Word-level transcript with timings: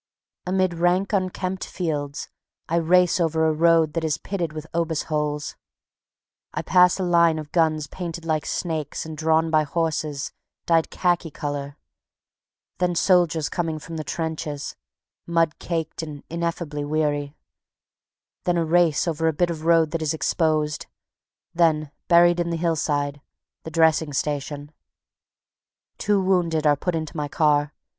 Amid 0.47 0.73
rank 0.73 1.13
unkempt 1.13 1.63
fields 1.63 2.27
I 2.67 2.77
race 2.77 3.19
over 3.19 3.45
a 3.45 3.51
road 3.53 3.93
that 3.93 4.03
is 4.03 4.17
pitted 4.17 4.51
with 4.51 4.65
obus 4.73 5.03
holes; 5.03 5.55
I 6.55 6.63
pass 6.63 6.99
a 6.99 7.03
line 7.03 7.37
of 7.37 7.51
guns 7.51 7.85
painted 7.85 8.25
like 8.25 8.47
snakes, 8.47 9.05
and 9.05 9.15
drawn 9.15 9.51
by 9.51 9.61
horses 9.63 10.33
dyed 10.65 10.89
khaki 10.89 11.29
color; 11.29 11.77
then 12.79 12.95
soldiers 12.95 13.47
coming 13.47 13.77
from 13.77 13.95
the 13.97 14.03
trenches, 14.03 14.75
mud 15.27 15.59
caked 15.59 16.01
and 16.01 16.23
ineffably 16.31 16.83
weary; 16.83 17.35
then 18.45 18.57
a 18.57 18.65
race 18.65 19.07
over 19.07 19.27
a 19.27 19.33
bit 19.33 19.51
of 19.51 19.65
road 19.65 19.91
that 19.91 20.01
is 20.01 20.15
exposed; 20.15 20.87
then, 21.53 21.91
buried 22.07 22.39
in 22.39 22.49
the 22.49 22.57
hill 22.57 22.75
side, 22.75 23.21
the 23.65 23.69
dressing 23.69 24.13
station. 24.13 24.71
The 25.91 25.97
two 25.99 26.19
wounded 26.19 26.65
are 26.65 26.75
put 26.75 26.95
into 26.95 27.15
my 27.15 27.27
car. 27.27 27.75